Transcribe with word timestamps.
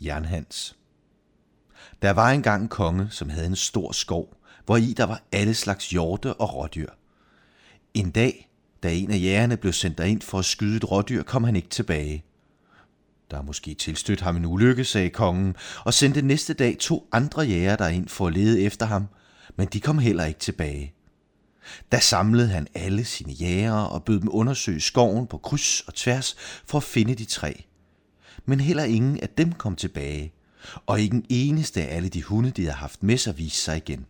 Jernhans. 0.00 0.76
Der 2.02 2.10
var 2.10 2.30
engang 2.30 2.62
en 2.62 2.68
konge, 2.68 3.08
som 3.10 3.30
havde 3.30 3.46
en 3.46 3.56
stor 3.56 3.92
skov, 3.92 4.36
hvor 4.66 4.76
i 4.76 4.92
der 4.92 5.04
var 5.04 5.22
alle 5.32 5.54
slags 5.54 5.90
hjorte 5.90 6.34
og 6.34 6.54
rådyr. 6.54 6.90
En 7.94 8.10
dag, 8.10 8.50
da 8.82 8.94
en 8.94 9.10
af 9.10 9.18
jægerne 9.18 9.56
blev 9.56 9.72
sendt 9.72 9.98
derind 9.98 10.22
for 10.22 10.38
at 10.38 10.44
skyde 10.44 10.76
et 10.76 10.90
rådyr, 10.90 11.22
kom 11.22 11.44
han 11.44 11.56
ikke 11.56 11.68
tilbage. 11.68 12.24
Der 13.30 13.38
er 13.38 13.42
måske 13.42 13.74
tilstødt 13.74 14.20
ham 14.20 14.36
en 14.36 14.44
ulykke, 14.44 14.84
sagde 14.84 15.10
kongen, 15.10 15.56
og 15.84 15.94
sendte 15.94 16.22
næste 16.22 16.54
dag 16.54 16.76
to 16.80 17.08
andre 17.12 17.42
jæger 17.42 17.76
derind 17.76 18.08
for 18.08 18.26
at 18.26 18.32
lede 18.32 18.62
efter 18.62 18.86
ham, 18.86 19.06
men 19.56 19.68
de 19.72 19.80
kom 19.80 19.98
heller 19.98 20.24
ikke 20.24 20.40
tilbage. 20.40 20.94
Da 21.92 21.98
samlede 21.98 22.48
han 22.48 22.66
alle 22.74 23.04
sine 23.04 23.32
jæger 23.32 23.72
og 23.72 24.04
bød 24.04 24.20
dem 24.20 24.28
undersøge 24.32 24.80
skoven 24.80 25.26
på 25.26 25.38
kryds 25.38 25.80
og 25.80 25.94
tværs 25.94 26.36
for 26.66 26.78
at 26.78 26.84
finde 26.84 27.14
de 27.14 27.24
tre. 27.24 27.64
Men 28.46 28.60
heller 28.60 28.84
ingen 28.84 29.20
af 29.20 29.28
dem 29.28 29.52
kom 29.52 29.76
tilbage, 29.76 30.32
og 30.86 31.00
ikke 31.00 31.16
en 31.16 31.26
eneste 31.28 31.82
af 31.82 31.96
alle 31.96 32.08
de 32.08 32.22
hunde, 32.22 32.50
de 32.50 32.62
havde 32.62 32.76
haft 32.76 33.02
med 33.02 33.16
sig, 33.16 33.38
viste 33.38 33.58
sig 33.58 33.76
igen. 33.76 34.06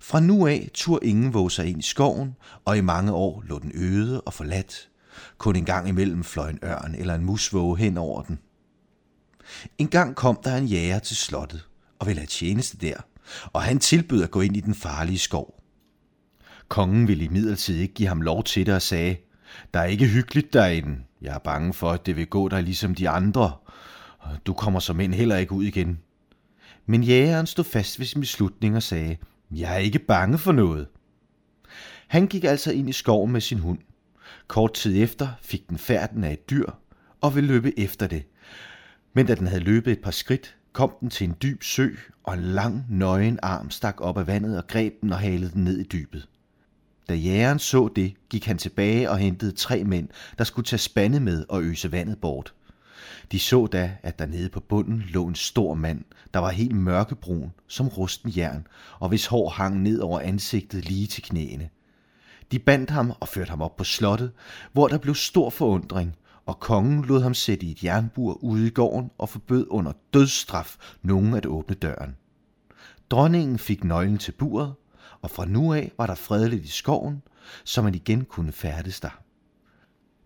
Fra 0.00 0.20
nu 0.20 0.46
af 0.46 0.70
tur 0.74 0.98
ingen 1.02 1.34
våge 1.34 1.50
sig 1.50 1.66
ind 1.66 1.78
i 1.78 1.82
skoven, 1.82 2.36
og 2.64 2.76
i 2.76 2.80
mange 2.80 3.12
år 3.12 3.44
lå 3.46 3.58
den 3.58 3.72
øde 3.74 4.20
og 4.20 4.32
forladt. 4.32 4.88
Kun 5.38 5.56
en 5.56 5.64
gang 5.64 5.88
imellem 5.88 6.24
fløj 6.24 6.50
en 6.50 6.58
ørn 6.64 6.94
eller 6.98 7.14
en 7.14 7.24
musvåge 7.24 7.78
hen 7.78 7.98
over 7.98 8.22
den. 8.22 8.38
En 9.78 9.88
gang 9.88 10.16
kom 10.16 10.38
der 10.44 10.56
en 10.56 10.66
jæger 10.66 10.98
til 10.98 11.16
slottet 11.16 11.68
og 11.98 12.06
ville 12.06 12.20
have 12.20 12.26
tjeneste 12.26 12.76
der, 12.76 12.96
og 13.52 13.62
han 13.62 13.78
tilbød 13.78 14.22
at 14.22 14.30
gå 14.30 14.40
ind 14.40 14.56
i 14.56 14.60
den 14.60 14.74
farlige 14.74 15.18
skov. 15.18 15.60
Kongen 16.68 17.08
ville 17.08 17.24
imidlertid 17.24 17.76
ikke 17.76 17.94
give 17.94 18.08
ham 18.08 18.20
lov 18.20 18.44
til 18.44 18.66
det 18.66 18.74
og 18.74 18.82
sagde, 18.82 19.16
der 19.74 19.80
er 19.80 19.84
ikke 19.84 20.06
hyggeligt 20.06 20.52
derinde. 20.52 20.98
Jeg 21.24 21.34
er 21.34 21.38
bange 21.38 21.74
for, 21.74 21.90
at 21.90 22.06
det 22.06 22.16
vil 22.16 22.26
gå 22.26 22.48
dig 22.48 22.62
ligesom 22.62 22.94
de 22.94 23.08
andre. 23.08 23.52
Du 24.46 24.52
kommer 24.52 24.80
som 24.80 25.00
end 25.00 25.14
heller 25.14 25.36
ikke 25.36 25.52
ud 25.52 25.64
igen. 25.64 25.98
Men 26.86 27.02
jægeren 27.02 27.46
stod 27.46 27.64
fast 27.64 27.98
ved 27.98 28.06
sin 28.06 28.20
beslutning 28.20 28.76
og 28.76 28.82
sagde, 28.82 29.16
jeg 29.50 29.74
er 29.74 29.78
ikke 29.78 29.98
bange 29.98 30.38
for 30.38 30.52
noget. 30.52 30.86
Han 32.06 32.26
gik 32.26 32.44
altså 32.44 32.72
ind 32.72 32.88
i 32.88 32.92
skoven 32.92 33.32
med 33.32 33.40
sin 33.40 33.58
hund. 33.58 33.78
Kort 34.48 34.74
tid 34.74 35.02
efter 35.02 35.28
fik 35.42 35.68
den 35.68 35.78
færden 35.78 36.24
af 36.24 36.32
et 36.32 36.50
dyr 36.50 36.66
og 37.20 37.34
ville 37.34 37.48
løbe 37.48 37.78
efter 37.78 38.06
det. 38.06 38.26
Men 39.14 39.26
da 39.26 39.34
den 39.34 39.46
havde 39.46 39.64
løbet 39.64 39.92
et 39.92 40.02
par 40.02 40.10
skridt, 40.10 40.56
kom 40.72 40.92
den 41.00 41.10
til 41.10 41.28
en 41.28 41.36
dyb 41.42 41.62
sø, 41.62 41.88
og 42.24 42.34
en 42.34 42.42
lang, 42.42 42.86
nøgen 42.88 43.38
arm 43.42 43.70
stak 43.70 44.00
op 44.00 44.18
af 44.18 44.26
vandet 44.26 44.58
og 44.58 44.66
greb 44.66 44.92
den 45.00 45.12
og 45.12 45.18
halede 45.18 45.50
den 45.50 45.64
ned 45.64 45.78
i 45.78 45.84
dybet. 45.92 46.28
Da 47.08 47.14
jægeren 47.14 47.58
så 47.58 47.88
det, 47.96 48.14
gik 48.30 48.46
han 48.46 48.58
tilbage 48.58 49.10
og 49.10 49.18
hentede 49.18 49.52
tre 49.52 49.84
mænd, 49.84 50.08
der 50.38 50.44
skulle 50.44 50.66
tage 50.66 50.78
spande 50.78 51.20
med 51.20 51.44
og 51.48 51.62
øse 51.62 51.92
vandet 51.92 52.18
bort. 52.20 52.54
De 53.32 53.38
så 53.38 53.66
da, 53.66 53.96
at 54.02 54.18
der 54.18 54.26
nede 54.26 54.48
på 54.48 54.60
bunden 54.60 55.04
lå 55.08 55.26
en 55.26 55.34
stor 55.34 55.74
mand, 55.74 56.04
der 56.34 56.40
var 56.40 56.50
helt 56.50 56.76
mørkebrun 56.76 57.52
som 57.68 57.88
rusten 57.88 58.32
jern, 58.36 58.66
og 58.98 59.08
hvis 59.08 59.26
hår 59.26 59.48
hang 59.48 59.82
ned 59.82 60.00
over 60.00 60.20
ansigtet 60.20 60.88
lige 60.88 61.06
til 61.06 61.22
knæene. 61.22 61.68
De 62.52 62.58
bandt 62.58 62.90
ham 62.90 63.12
og 63.20 63.28
førte 63.28 63.50
ham 63.50 63.62
op 63.62 63.76
på 63.76 63.84
slottet, 63.84 64.32
hvor 64.72 64.88
der 64.88 64.98
blev 64.98 65.14
stor 65.14 65.50
forundring, 65.50 66.16
og 66.46 66.60
kongen 66.60 67.04
lod 67.04 67.22
ham 67.22 67.34
sætte 67.34 67.66
i 67.66 67.70
et 67.70 67.84
jernbur 67.84 68.44
ude 68.44 68.66
i 68.66 68.70
gården 68.70 69.10
og 69.18 69.28
forbød 69.28 69.66
under 69.70 69.92
dødsstraf 70.14 70.76
nogen 71.02 71.34
at 71.34 71.46
åbne 71.46 71.74
døren. 71.74 72.16
Dronningen 73.10 73.58
fik 73.58 73.84
nøglen 73.84 74.18
til 74.18 74.32
buret, 74.32 74.74
og 75.24 75.30
fra 75.30 75.44
nu 75.44 75.72
af 75.72 75.92
var 75.98 76.06
der 76.06 76.14
fredeligt 76.14 76.64
i 76.64 76.68
skoven, 76.68 77.22
så 77.64 77.82
man 77.82 77.94
igen 77.94 78.24
kunne 78.24 78.52
færdes 78.52 79.00
der. 79.00 79.20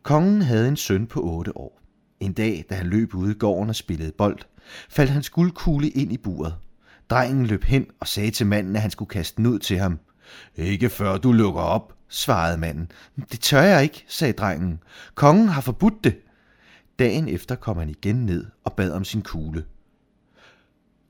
Kongen 0.03 0.43
havde 0.43 0.69
en 0.69 0.77
søn 0.77 1.07
på 1.07 1.21
otte 1.21 1.57
år. 1.57 1.81
En 2.21 2.33
dag, 2.33 2.65
da 2.71 2.75
han 2.75 2.87
løb 2.87 3.15
ude 3.15 3.31
i 3.31 3.39
gården 3.39 3.69
og 3.69 3.77
spillede 3.77 4.13
bold, 4.13 4.39
faldt 4.89 5.11
hans 5.11 5.31
guldkugle 5.31 5.89
ind 5.89 6.13
i 6.13 6.17
buret. 6.17 6.55
Drengen 7.11 7.47
løb 7.47 7.65
hen 7.65 7.87
og 8.01 8.09
sagde 8.09 8.31
til 8.31 8.47
manden, 8.47 8.77
at 8.77 8.83
han 8.83 8.91
skulle 8.91 9.09
kaste 9.09 9.37
den 9.37 9.47
ud 9.47 9.59
til 9.59 9.79
ham. 9.79 9.99
Ikke 10.57 10.89
før 10.91 11.19
du 11.19 11.33
lukker 11.33 11.61
op, 11.61 11.97
svarede 12.09 12.59
manden. 12.59 12.91
Det 13.33 13.41
tør 13.41 13.63
jeg 13.63 13.83
ikke, 13.83 14.05
sagde 14.09 14.33
drengen. 14.33 14.83
Kongen 15.15 15.49
har 15.49 15.61
forbudt 15.61 16.05
det. 16.05 16.17
Dagen 16.99 17.29
efter 17.29 17.55
kom 17.55 17.77
han 17.77 17.91
igen 17.91 18.27
ned 18.27 18.47
og 18.65 18.73
bad 18.73 18.91
om 18.91 19.05
sin 19.05 19.23
kugle. 19.23 19.65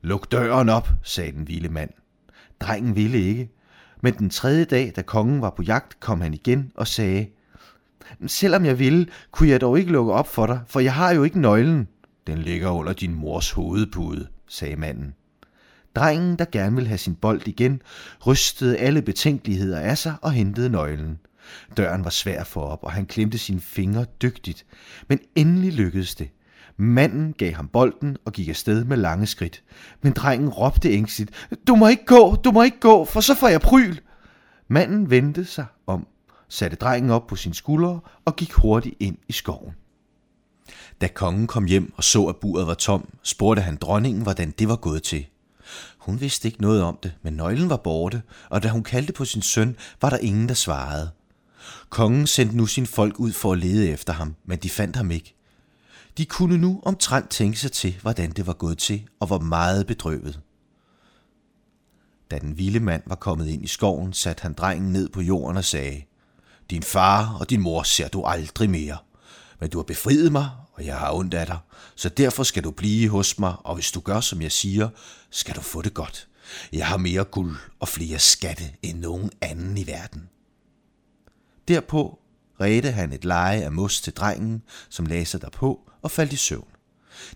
Luk 0.01 0.31
døren 0.31 0.69
op, 0.69 0.89
sagde 1.03 1.31
den 1.31 1.47
vilde 1.47 1.69
mand. 1.69 1.89
Drengen 2.59 2.95
ville 2.95 3.17
ikke, 3.17 3.49
men 4.01 4.13
den 4.13 4.29
tredje 4.29 4.65
dag, 4.65 4.93
da 4.95 5.01
kongen 5.01 5.41
var 5.41 5.49
på 5.49 5.63
jagt, 5.63 5.99
kom 5.99 6.21
han 6.21 6.33
igen 6.33 6.71
og 6.75 6.87
sagde, 6.87 7.27
Selvom 8.27 8.65
jeg 8.65 8.79
ville, 8.79 9.07
kunne 9.31 9.49
jeg 9.49 9.61
dog 9.61 9.79
ikke 9.79 9.91
lukke 9.91 10.13
op 10.13 10.27
for 10.27 10.45
dig, 10.45 10.59
for 10.67 10.79
jeg 10.79 10.93
har 10.93 11.13
jo 11.13 11.23
ikke 11.23 11.39
nøglen. 11.39 11.87
Den 12.27 12.37
ligger 12.37 12.69
under 12.69 12.93
din 12.93 13.15
mors 13.15 13.51
hovedpude, 13.51 14.27
sagde 14.47 14.75
manden. 14.75 15.13
Drengen, 15.95 16.35
der 16.35 16.45
gerne 16.51 16.75
ville 16.75 16.87
have 16.87 16.97
sin 16.97 17.15
bold 17.15 17.47
igen, 17.47 17.81
rystede 18.27 18.77
alle 18.77 19.01
betænkeligheder 19.01 19.79
af 19.79 19.97
sig 19.97 20.15
og 20.21 20.31
hentede 20.31 20.69
nøglen. 20.69 21.19
Døren 21.77 22.03
var 22.03 22.09
svær 22.09 22.43
for 22.43 22.61
op, 22.61 22.83
og 22.83 22.91
han 22.91 23.05
klemte 23.05 23.37
sine 23.37 23.59
fingre 23.59 24.05
dygtigt, 24.21 24.65
men 25.07 25.19
endelig 25.35 25.73
lykkedes 25.73 26.15
det. 26.15 26.29
Manden 26.81 27.33
gav 27.33 27.53
ham 27.53 27.67
bolden 27.67 28.17
og 28.25 28.33
gik 28.33 28.49
afsted 28.49 28.83
med 28.83 28.97
lange 28.97 29.25
skridt. 29.25 29.63
Men 30.01 30.13
drengen 30.13 30.49
råbte 30.49 30.89
ængstigt, 30.89 31.31
Du 31.67 31.75
må 31.75 31.87
ikke 31.87 32.05
gå, 32.05 32.35
du 32.35 32.51
må 32.51 32.63
ikke 32.63 32.79
gå, 32.79 33.05
for 33.05 33.21
så 33.21 33.35
får 33.35 33.47
jeg 33.47 33.61
pryl. 33.61 33.97
Manden 34.67 35.09
vendte 35.09 35.45
sig 35.45 35.65
om, 35.87 36.07
satte 36.49 36.77
drengen 36.77 37.11
op 37.11 37.27
på 37.27 37.35
sin 37.35 37.53
skuldre 37.53 37.99
og 38.25 38.35
gik 38.35 38.53
hurtigt 38.53 38.95
ind 38.99 39.17
i 39.27 39.31
skoven. 39.31 39.73
Da 41.01 41.07
kongen 41.07 41.47
kom 41.47 41.65
hjem 41.65 41.93
og 41.97 42.03
så, 42.03 42.25
at 42.25 42.35
buret 42.35 42.67
var 42.67 42.73
tom, 42.73 43.09
spurgte 43.23 43.61
han 43.61 43.75
dronningen, 43.75 44.23
hvordan 44.23 44.53
det 44.59 44.67
var 44.69 44.75
gået 44.75 45.03
til. 45.03 45.25
Hun 45.97 46.21
vidste 46.21 46.47
ikke 46.47 46.61
noget 46.61 46.83
om 46.83 46.97
det, 47.03 47.13
men 47.21 47.33
nøglen 47.33 47.69
var 47.69 47.77
borte, 47.77 48.21
og 48.49 48.63
da 48.63 48.67
hun 48.67 48.83
kaldte 48.83 49.13
på 49.13 49.25
sin 49.25 49.41
søn, 49.41 49.75
var 50.01 50.09
der 50.09 50.17
ingen, 50.17 50.47
der 50.47 50.55
svarede. 50.55 51.09
Kongen 51.89 52.27
sendte 52.27 52.57
nu 52.57 52.65
sin 52.65 52.85
folk 52.85 53.19
ud 53.19 53.31
for 53.31 53.51
at 53.51 53.57
lede 53.57 53.89
efter 53.89 54.13
ham, 54.13 54.35
men 54.45 54.57
de 54.57 54.69
fandt 54.69 54.95
ham 54.95 55.11
ikke. 55.11 55.35
De 56.19 56.25
kunne 56.25 56.57
nu 56.57 56.81
omtrent 56.83 57.29
tænke 57.29 57.59
sig 57.59 57.71
til, 57.71 57.97
hvordan 58.01 58.31
det 58.31 58.47
var 58.47 58.53
gået 58.53 58.77
til, 58.77 59.07
og 59.19 59.29
var 59.29 59.39
meget 59.39 59.87
bedrøvet. 59.87 60.39
Da 62.31 62.39
den 62.39 62.57
vilde 62.57 62.79
mand 62.79 63.03
var 63.05 63.15
kommet 63.15 63.47
ind 63.47 63.63
i 63.63 63.67
skoven, 63.67 64.13
satte 64.13 64.41
han 64.41 64.53
drengen 64.53 64.91
ned 64.91 65.09
på 65.09 65.21
jorden 65.21 65.57
og 65.57 65.65
sagde, 65.65 66.03
Din 66.69 66.83
far 66.83 67.37
og 67.39 67.49
din 67.49 67.61
mor 67.61 67.83
ser 67.83 68.07
du 68.07 68.23
aldrig 68.23 68.69
mere, 68.69 68.97
men 69.59 69.69
du 69.69 69.77
har 69.77 69.83
befriet 69.83 70.31
mig, 70.31 70.49
og 70.73 70.85
jeg 70.85 70.97
har 70.97 71.13
ondt 71.13 71.33
af 71.33 71.45
dig, 71.45 71.57
så 71.95 72.09
derfor 72.09 72.43
skal 72.43 72.63
du 72.63 72.71
blive 72.71 73.09
hos 73.09 73.39
mig, 73.39 73.55
og 73.59 73.75
hvis 73.75 73.91
du 73.91 73.99
gør, 73.99 74.19
som 74.19 74.41
jeg 74.41 74.51
siger, 74.51 74.89
skal 75.29 75.55
du 75.55 75.61
få 75.61 75.81
det 75.81 75.93
godt. 75.93 76.27
Jeg 76.73 76.87
har 76.87 76.97
mere 76.97 77.23
guld 77.23 77.57
og 77.79 77.87
flere 77.87 78.19
skatte 78.19 78.63
end 78.81 78.99
nogen 78.99 79.31
anden 79.41 79.77
i 79.77 79.87
verden. 79.87 80.29
Derpå 81.67 82.19
redte 82.61 82.91
han 82.91 83.13
et 83.13 83.25
leje 83.25 83.61
af 83.61 83.71
mos 83.71 84.01
til 84.01 84.13
drengen, 84.13 84.63
som 84.89 85.05
lagde 85.05 85.25
sig 85.25 85.41
derpå 85.41 85.88
og 86.01 86.11
faldt 86.11 86.33
i 86.33 86.35
søvn. 86.35 86.67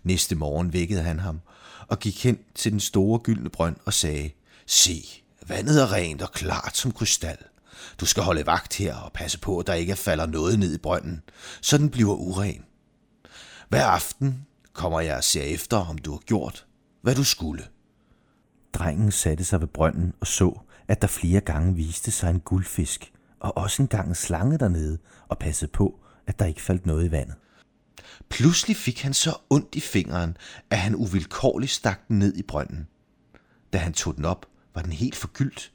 Næste 0.03 0.35
morgen 0.35 0.73
vækkede 0.73 1.01
han 1.01 1.19
ham 1.19 1.41
og 1.87 1.99
gik 1.99 2.23
hen 2.23 2.39
til 2.55 2.71
den 2.71 2.79
store 2.79 3.19
gyldne 3.19 3.49
brønd 3.49 3.75
og 3.85 3.93
sagde, 3.93 4.29
Se, 4.65 5.03
vandet 5.47 5.81
er 5.81 5.93
rent 5.93 6.21
og 6.21 6.31
klart 6.31 6.77
som 6.77 6.91
krystal. 6.91 7.37
Du 7.99 8.05
skal 8.05 8.23
holde 8.23 8.45
vagt 8.45 8.75
her 8.75 8.95
og 8.95 9.13
passe 9.13 9.39
på, 9.39 9.59
at 9.59 9.67
der 9.67 9.73
ikke 9.73 9.95
falder 9.95 10.25
noget 10.25 10.59
ned 10.59 10.75
i 10.75 10.77
brønden, 10.77 11.21
så 11.61 11.77
den 11.77 11.89
bliver 11.89 12.13
uren. 12.13 12.63
Hver 13.69 13.85
aften 13.85 14.45
kommer 14.73 14.99
jeg 14.99 15.17
og 15.17 15.23
ser 15.23 15.43
efter, 15.43 15.77
om 15.77 15.97
du 15.97 16.11
har 16.11 16.19
gjort, 16.19 16.65
hvad 17.01 17.15
du 17.15 17.23
skulle. 17.23 17.63
Drengen 18.73 19.11
satte 19.11 19.43
sig 19.43 19.61
ved 19.61 19.67
brønden 19.67 20.13
og 20.19 20.27
så, 20.27 20.59
at 20.87 21.01
der 21.01 21.07
flere 21.07 21.41
gange 21.41 21.75
viste 21.75 22.11
sig 22.11 22.29
en 22.29 22.39
guldfisk, 22.39 23.11
og 23.39 23.57
også 23.57 23.81
engang 23.81 24.09
en 24.09 24.15
slange 24.15 24.57
dernede, 24.57 24.97
og 25.27 25.37
passede 25.37 25.71
på, 25.71 25.99
at 26.27 26.39
der 26.39 26.45
ikke 26.45 26.61
faldt 26.61 26.85
noget 26.85 27.05
i 27.05 27.11
vandet. 27.11 27.35
Pludselig 28.33 28.77
fik 28.77 29.01
han 29.01 29.13
så 29.13 29.35
ondt 29.49 29.75
i 29.75 29.79
fingeren, 29.79 30.37
at 30.69 30.77
han 30.77 30.95
uvilkårligt 30.95 31.71
stak 31.71 32.07
den 32.07 32.19
ned 32.19 32.35
i 32.35 32.41
brønden. 32.41 32.87
Da 33.73 33.77
han 33.77 33.93
tog 33.93 34.15
den 34.15 34.25
op, 34.25 34.45
var 34.75 34.81
den 34.81 34.91
helt 34.91 35.15
forgyldt. 35.15 35.71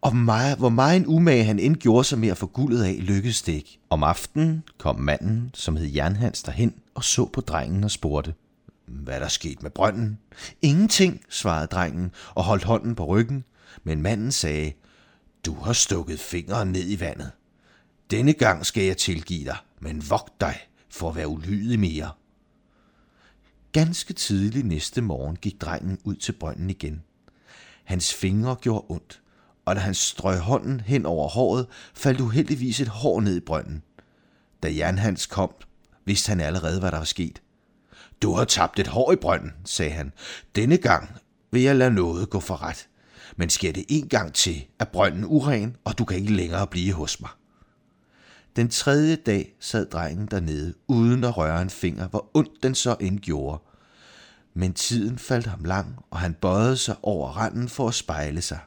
Og 0.00 0.16
meget, 0.16 0.58
hvor 0.58 0.68
meget 0.68 0.96
en 0.96 1.06
umage 1.06 1.44
han 1.44 1.58
end 1.58 1.76
gjorde 1.76 2.04
sig 2.04 2.18
med 2.18 2.28
at 2.28 2.38
få 2.38 2.46
guldet 2.46 2.84
af, 2.84 2.96
lykkedes 3.00 3.42
det 3.42 3.52
ikke. 3.52 3.78
Om 3.90 4.02
aftenen 4.02 4.62
kom 4.78 5.00
manden, 5.00 5.50
som 5.54 5.76
hed 5.76 5.86
Jernhans, 5.86 6.42
derhen 6.42 6.74
og 6.94 7.04
så 7.04 7.24
på 7.24 7.40
drengen 7.40 7.84
og 7.84 7.90
spurgte, 7.90 8.34
hvad 8.86 9.20
der 9.20 9.28
skete 9.28 9.62
med 9.62 9.70
brønden? 9.70 10.18
Ingenting, 10.62 11.20
svarede 11.28 11.66
drengen 11.66 12.10
og 12.34 12.44
holdt 12.44 12.64
hånden 12.64 12.94
på 12.94 13.04
ryggen, 13.04 13.44
men 13.84 14.02
manden 14.02 14.32
sagde, 14.32 14.72
du 15.46 15.54
har 15.54 15.72
stukket 15.72 16.20
fingeren 16.20 16.68
ned 16.68 16.90
i 16.90 17.00
vandet. 17.00 17.30
Denne 18.10 18.32
gang 18.32 18.66
skal 18.66 18.84
jeg 18.84 18.96
tilgive 18.96 19.44
dig, 19.44 19.56
men 19.80 20.10
vogt 20.10 20.40
dig 20.40 20.56
for 20.90 21.08
at 21.08 21.16
være 21.16 21.28
ulydig 21.28 21.80
mere. 21.80 22.10
Ganske 23.72 24.12
tidligt 24.12 24.66
næste 24.66 25.00
morgen 25.00 25.36
gik 25.36 25.60
drengen 25.60 25.98
ud 26.04 26.16
til 26.16 26.32
brønden 26.32 26.70
igen. 26.70 27.02
Hans 27.84 28.14
fingre 28.14 28.56
gjorde 28.60 28.86
ondt, 28.88 29.22
og 29.64 29.76
da 29.76 29.80
han 29.80 29.94
strøg 29.94 30.38
hånden 30.38 30.80
hen 30.80 31.06
over 31.06 31.28
håret, 31.28 31.66
faldt 31.94 32.20
uheldigvis 32.20 32.80
et 32.80 32.88
hår 32.88 33.20
ned 33.20 33.36
i 33.36 33.40
brønden. 33.40 33.82
Da 34.62 34.74
Jernhans 34.76 35.26
kom, 35.26 35.50
vidste 36.04 36.28
han 36.28 36.40
allerede, 36.40 36.80
hvad 36.80 36.90
der 36.90 36.98
var 36.98 37.04
sket. 37.04 37.42
Du 38.22 38.32
har 38.32 38.44
tabt 38.44 38.78
et 38.78 38.86
hår 38.86 39.12
i 39.12 39.16
brønden, 39.16 39.52
sagde 39.64 39.92
han. 39.92 40.12
Denne 40.54 40.76
gang 40.76 41.10
vil 41.50 41.62
jeg 41.62 41.76
lade 41.76 41.94
noget 41.94 42.30
gå 42.30 42.40
for 42.40 42.62
ret. 42.62 42.88
Men 43.36 43.50
sker 43.50 43.72
det 43.72 43.84
en 43.88 44.08
gang 44.08 44.34
til, 44.34 44.66
er 44.78 44.84
brønden 44.84 45.24
uren, 45.24 45.76
og 45.84 45.98
du 45.98 46.04
kan 46.04 46.16
ikke 46.16 46.32
længere 46.32 46.66
blive 46.66 46.92
hos 46.92 47.20
mig. 47.20 47.30
Den 48.56 48.68
tredje 48.68 49.16
dag 49.16 49.54
sad 49.60 49.86
drengen 49.86 50.26
dernede, 50.26 50.74
uden 50.88 51.24
at 51.24 51.36
røre 51.36 51.62
en 51.62 51.70
finger, 51.70 52.08
hvor 52.08 52.30
ondt 52.34 52.62
den 52.62 52.74
så 52.74 52.96
end 53.00 53.18
gjorde. 53.18 53.62
Men 54.54 54.72
tiden 54.72 55.18
faldt 55.18 55.46
ham 55.46 55.64
lang, 55.64 55.96
og 56.10 56.18
han 56.18 56.34
bøjede 56.34 56.76
sig 56.76 56.96
over 57.02 57.28
randen 57.28 57.68
for 57.68 57.88
at 57.88 57.94
spejle 57.94 58.42
sig. 58.42 58.58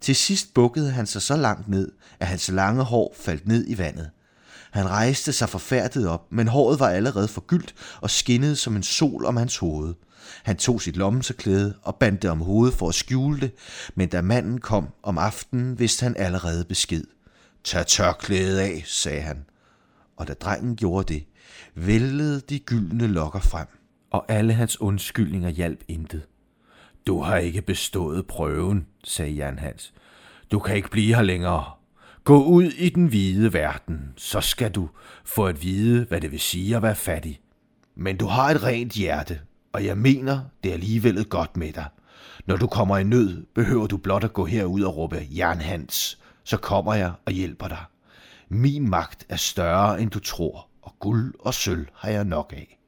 Til 0.00 0.16
sidst 0.16 0.54
bukkede 0.54 0.90
han 0.90 1.06
sig 1.06 1.22
så 1.22 1.36
langt 1.36 1.68
ned, 1.68 1.92
at 2.20 2.26
hans 2.26 2.48
lange 2.48 2.82
hår 2.84 3.14
faldt 3.18 3.46
ned 3.46 3.64
i 3.68 3.78
vandet. 3.78 4.10
Han 4.70 4.88
rejste 4.88 5.32
sig 5.32 5.48
forfærdet 5.48 6.08
op, 6.08 6.32
men 6.32 6.48
håret 6.48 6.80
var 6.80 6.88
allerede 6.88 7.28
forgyldt 7.28 7.74
og 8.00 8.10
skinnede 8.10 8.56
som 8.56 8.76
en 8.76 8.82
sol 8.82 9.24
om 9.24 9.36
hans 9.36 9.56
hoved. 9.56 9.94
Han 10.42 10.56
tog 10.56 10.82
sit 10.82 10.96
lommeseklæde 10.96 11.74
og 11.82 11.96
bandt 11.96 12.22
det 12.22 12.30
om 12.30 12.40
hovedet 12.40 12.74
for 12.74 12.88
at 12.88 12.94
skjule 12.94 13.40
det, 13.40 13.52
men 13.94 14.08
da 14.08 14.20
manden 14.20 14.60
kom 14.60 14.88
om 15.02 15.18
aftenen, 15.18 15.78
vidste 15.78 16.02
han 16.02 16.16
allerede 16.16 16.64
besked. 16.64 17.04
Tag 17.64 17.86
tørklædet 17.86 18.58
af, 18.58 18.82
sagde 18.86 19.20
han. 19.20 19.44
Og 20.16 20.28
da 20.28 20.34
drengen 20.34 20.76
gjorde 20.76 21.14
det, 21.14 21.24
væltede 21.74 22.40
de 22.40 22.58
gyldne 22.58 23.06
lokker 23.06 23.40
frem, 23.40 23.66
og 24.10 24.24
alle 24.28 24.52
hans 24.52 24.80
undskyldninger 24.80 25.48
hjalp 25.48 25.84
intet. 25.88 26.22
Du 27.06 27.22
har 27.22 27.36
ikke 27.36 27.62
bestået 27.62 28.26
prøven, 28.26 28.86
sagde 29.04 29.32
Jan 29.32 29.58
Hans. 29.58 29.92
Du 30.50 30.58
kan 30.58 30.76
ikke 30.76 30.90
blive 30.90 31.14
her 31.14 31.22
længere. 31.22 31.64
Gå 32.24 32.44
ud 32.44 32.64
i 32.64 32.88
den 32.88 33.06
hvide 33.06 33.52
verden, 33.52 34.12
så 34.16 34.40
skal 34.40 34.70
du 34.70 34.88
få 35.24 35.46
at 35.46 35.62
vide, 35.62 36.04
hvad 36.04 36.20
det 36.20 36.30
vil 36.30 36.40
sige 36.40 36.76
at 36.76 36.82
være 36.82 36.96
fattig. 36.96 37.40
Men 37.94 38.16
du 38.16 38.26
har 38.26 38.50
et 38.50 38.62
rent 38.62 38.92
hjerte, 38.92 39.40
og 39.72 39.84
jeg 39.84 39.98
mener, 39.98 40.40
det 40.62 40.68
er 40.68 40.72
alligevel 40.72 41.24
godt 41.24 41.56
med 41.56 41.72
dig. 41.72 41.86
Når 42.46 42.56
du 42.56 42.66
kommer 42.66 42.98
i 42.98 43.04
nød, 43.04 43.46
behøver 43.54 43.86
du 43.86 43.96
blot 43.96 44.24
at 44.24 44.32
gå 44.32 44.44
herud 44.44 44.82
og 44.82 44.96
råbe 44.96 45.16
Jan 45.16 45.60
Hans, 45.60 46.19
så 46.50 46.56
kommer 46.56 46.94
jeg 46.94 47.12
og 47.26 47.32
hjælper 47.32 47.68
dig. 47.68 47.84
Min 48.48 48.90
magt 48.90 49.26
er 49.28 49.36
større, 49.36 50.00
end 50.02 50.10
du 50.10 50.18
tror, 50.18 50.68
og 50.82 50.94
guld 50.98 51.34
og 51.40 51.54
sølv 51.54 51.86
har 51.94 52.10
jeg 52.10 52.24
nok 52.24 52.52
af. 52.56 52.78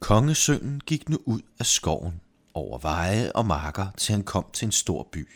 Kongesønnen 0.00 0.80
gik 0.86 1.08
nu 1.08 1.18
ud 1.24 1.40
af 1.58 1.66
skoven 1.66 2.20
over 2.54 2.78
veje 2.78 3.32
og 3.32 3.46
marker, 3.46 3.86
til 3.96 4.12
han 4.12 4.24
kom 4.24 4.44
til 4.52 4.66
en 4.66 4.72
stor 4.72 5.08
by. 5.12 5.28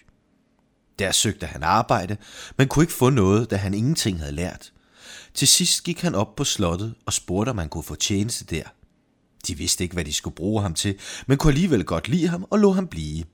Der 0.99 1.12
søgte 1.12 1.47
han 1.47 1.62
arbejde, 1.62 2.17
men 2.57 2.69
kunne 2.69 2.83
ikke 2.83 2.93
få 2.93 3.11
noget, 3.11 3.51
da 3.51 3.57
han 3.57 3.75
ingenting 3.75 4.19
havde 4.19 4.33
lært. 4.33 4.73
Til 5.35 5.49
sidst 5.49 5.85
gik 5.85 6.01
han 6.01 6.15
op 6.15 6.37
på 6.37 6.45
slottet 6.45 6.95
og 7.07 7.12
spurgte, 7.12 7.51
om 7.51 7.59
han 7.59 7.69
kunne 7.69 7.85
få 7.85 7.95
tjeneste 7.95 8.45
der. 8.45 8.65
De 9.47 9.55
vidste 9.55 9.85
ikke, 9.85 9.95
hvad 9.95 10.05
de 10.05 10.12
skulle 10.12 10.37
bruge 10.37 10.62
ham 10.62 10.75
til, 10.75 10.99
men 11.27 11.39
kunne 11.39 11.53
alligevel 11.53 11.85
godt 11.85 12.09
lide 12.09 12.29
ham 12.29 12.47
og 12.51 12.59
lå 12.59 12.73
ham 12.73 12.87
blive. 12.87 13.25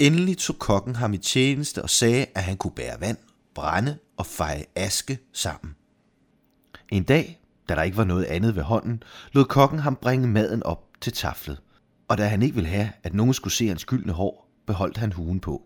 Endelig 0.00 0.38
tog 0.38 0.58
kokken 0.58 0.96
ham 0.96 1.14
i 1.14 1.18
tjeneste 1.18 1.82
og 1.82 1.90
sagde, 1.90 2.26
at 2.34 2.42
han 2.42 2.56
kunne 2.56 2.70
bære 2.70 3.00
vand, 3.00 3.16
brænde 3.54 3.98
og 4.16 4.26
feje 4.26 4.64
aske 4.76 5.18
sammen. 5.32 5.74
En 6.88 7.02
dag, 7.02 7.40
da 7.68 7.74
der 7.74 7.82
ikke 7.82 7.96
var 7.96 8.04
noget 8.04 8.24
andet 8.24 8.56
ved 8.56 8.62
hånden, 8.62 9.02
lod 9.32 9.44
kokken 9.44 9.78
ham 9.78 9.96
bringe 9.96 10.28
maden 10.28 10.62
op 10.62 10.84
til 11.00 11.12
taflet. 11.12 11.60
Og 12.08 12.18
da 12.18 12.28
han 12.28 12.42
ikke 12.42 12.54
ville 12.54 12.68
have, 12.68 12.90
at 13.02 13.14
nogen 13.14 13.34
skulle 13.34 13.54
se 13.54 13.68
hans 13.68 13.84
gyldne 13.84 14.12
hår, 14.12 14.48
beholdt 14.66 14.96
han 14.96 15.12
huen 15.12 15.40
på. 15.40 15.62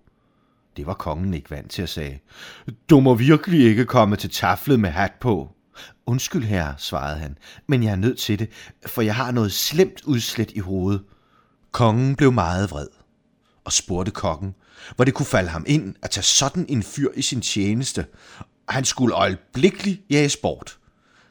Det 0.77 0.87
var 0.87 0.95
kongen 0.95 1.35
ikke 1.35 1.51
vant 1.51 1.71
til 1.71 1.83
at 1.83 1.89
sige. 1.89 2.23
Du 2.91 3.01
må 3.01 3.15
virkelig 3.15 3.61
ikke 3.61 3.85
komme 3.85 4.17
til 4.17 4.31
taflet 4.31 4.81
med 4.81 4.91
hat 4.91 5.13
på. 5.21 5.51
Undskyld, 6.07 6.45
herre, 6.45 6.75
svarede 6.79 7.19
han, 7.19 7.39
men 7.67 7.83
jeg 7.83 7.93
er 7.93 7.97
nødt 7.97 8.19
til 8.19 8.39
det, 8.39 8.51
for 8.87 9.03
jeg 9.03 9.15
har 9.15 9.31
noget 9.31 9.53
slemt 9.53 10.03
udslet 10.05 10.51
i 10.51 10.59
hovedet. 10.59 11.03
Kongen 11.73 12.17
blev 12.17 12.33
meget 12.33 12.71
vred 12.71 12.89
og 13.65 13.73
spurgte 13.73 14.11
kokken, 14.11 14.55
hvor 14.97 15.05
det 15.05 15.15
kunne 15.15 15.27
falde 15.27 15.51
ham 15.51 15.65
ind 15.69 15.95
at 16.03 16.11
tage 16.11 16.25
sådan 16.25 16.67
en 16.69 16.83
fyr 16.83 17.09
i 17.15 17.23
sin 17.23 17.41
tjeneste. 17.41 18.07
Han 18.69 18.85
skulle 18.85 19.15
øjeblikkeligt 19.15 20.01
jages 20.11 20.37
bort. 20.37 20.79